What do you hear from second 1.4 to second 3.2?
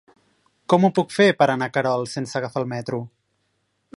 per anar a Querol sense agafar el metro?